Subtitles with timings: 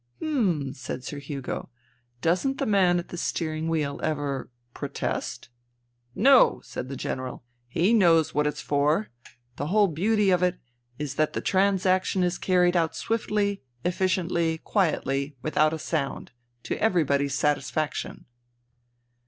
[0.19, 1.69] "Hm," said Sir Hugo."
[2.27, 4.49] Doesn't the man at the steering wheel ever...
[4.73, 5.49] protest?"
[6.31, 7.43] "No," said the General.
[7.67, 9.09] "He knows what it's for.
[9.57, 10.59] The whole beauty of it
[10.97, 16.31] is that the transaction is carried out swiftly, efficiently, quietly, without a sound...
[16.63, 18.25] to everybody's satisfaction."